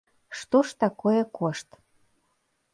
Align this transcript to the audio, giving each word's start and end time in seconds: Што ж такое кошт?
Што 0.39 0.61
ж 0.69 0.79
такое 0.85 1.21
кошт? 1.37 1.79